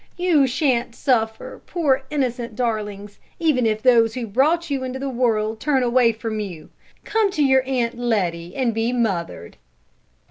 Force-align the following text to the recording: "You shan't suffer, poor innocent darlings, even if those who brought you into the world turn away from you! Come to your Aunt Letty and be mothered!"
"You 0.17 0.47
shan't 0.47 0.95
suffer, 0.95 1.61
poor 1.67 2.05
innocent 2.09 2.55
darlings, 2.55 3.19
even 3.37 3.67
if 3.67 3.83
those 3.83 4.15
who 4.15 4.25
brought 4.25 4.71
you 4.71 4.83
into 4.83 4.97
the 4.97 5.11
world 5.11 5.59
turn 5.59 5.83
away 5.83 6.11
from 6.11 6.39
you! 6.39 6.71
Come 7.03 7.29
to 7.33 7.43
your 7.45 7.61
Aunt 7.67 7.95
Letty 7.99 8.55
and 8.55 8.73
be 8.73 8.93
mothered!" 8.93 9.57